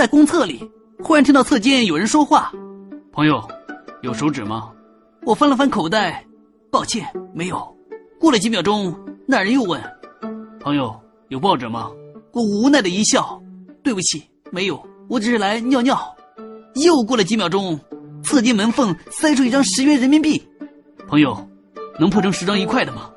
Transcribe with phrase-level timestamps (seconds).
[0.00, 0.66] 在公厕里
[1.04, 2.50] 忽然听到侧间有人说话。
[3.12, 3.46] 朋友
[4.00, 4.70] 有手纸吗？
[5.26, 6.24] 我翻了翻口袋
[6.70, 7.76] 抱歉没有。
[8.18, 9.78] 过了几秒钟那人又问
[10.58, 11.90] 朋友有报纸吗？
[12.32, 13.38] 我无奈的一笑
[13.82, 16.00] 对不起没有我只是来尿尿。
[16.76, 17.78] 又过了几秒钟
[18.22, 20.42] 侧间门缝塞出一张十元人民币。
[21.08, 21.46] 朋友
[21.98, 23.10] 能破成十张一块的吗？